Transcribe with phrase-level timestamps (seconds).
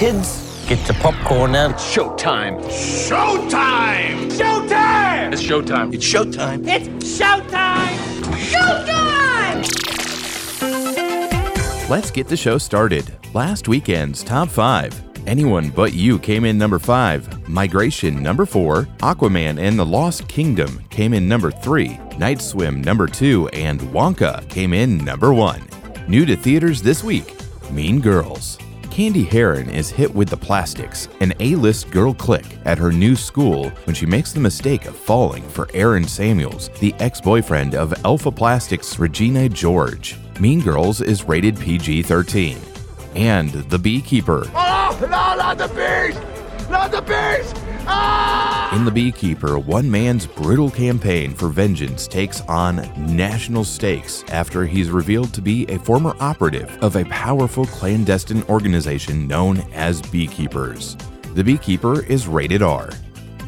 [0.00, 1.72] Kids, get your popcorn out.
[1.72, 2.58] It's showtime.
[2.64, 4.30] Showtime!
[4.30, 5.30] Showtime!
[5.30, 5.92] It's showtime.
[5.92, 6.66] It's showtime.
[6.66, 6.88] It's
[7.20, 7.98] showtime!
[8.48, 9.60] Showtime!
[11.90, 13.14] Let's get the show started.
[13.34, 14.98] Last weekend's top five.
[15.26, 20.82] Anyone But You came in number 5, Migration number 4, Aquaman and the Lost Kingdom
[20.88, 25.60] came in number 3, Night Swim number 2, and Wonka came in number 1.
[26.08, 27.34] New to theaters this week,
[27.70, 28.56] Mean Girls.
[29.00, 33.16] Cady Heron is hit with the plastics, an A list girl clique at her new
[33.16, 37.94] school when she makes the mistake of falling for Aaron Samuels, the ex boyfriend of
[38.04, 40.18] Alpha Plastics' Regina George.
[40.38, 42.58] Mean Girls is rated PG 13.
[43.14, 44.46] And The Beekeeper.
[44.54, 46.68] Oh, no, not the bees!
[46.68, 47.59] Not the bees!
[48.72, 52.76] In The Beekeeper, one man's brutal campaign for vengeance takes on
[53.16, 59.26] national stakes after he's revealed to be a former operative of a powerful clandestine organization
[59.26, 60.96] known as Beekeepers.
[61.34, 62.90] The Beekeeper is rated R.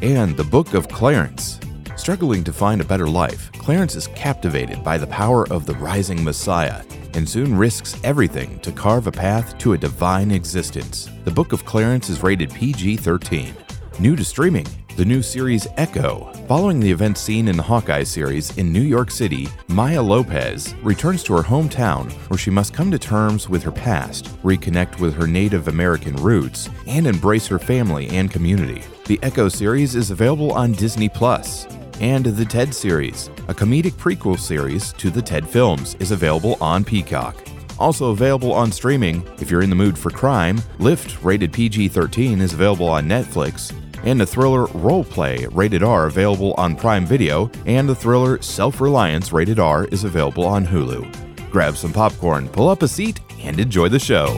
[0.02, 1.60] And The Book of Clarence.
[1.96, 6.24] Struggling to find a better life, Clarence is captivated by the power of the rising
[6.24, 6.82] Messiah
[7.14, 11.08] and soon risks everything to carve a path to a divine existence.
[11.24, 13.54] The Book of Clarence is rated PG 13.
[13.98, 16.32] New to streaming, the new series Echo.
[16.48, 21.22] Following the events seen in the Hawkeye series in New York City, Maya Lopez returns
[21.24, 25.26] to her hometown where she must come to terms with her past, reconnect with her
[25.26, 28.82] Native American roots, and embrace her family and community.
[29.04, 31.66] The Echo series is available on Disney Plus.
[32.00, 36.82] And the Ted series, a comedic prequel series to the Ted films, is available on
[36.82, 37.36] Peacock.
[37.78, 42.40] Also available on streaming, if you're in the mood for crime, Lift, rated PG 13,
[42.40, 43.72] is available on Netflix,
[44.04, 48.80] and the thriller Role Play, rated R, available on Prime Video, and the thriller Self
[48.80, 51.50] Reliance, rated R, is available on Hulu.
[51.50, 54.28] Grab some popcorn, pull up a seat, and enjoy the show.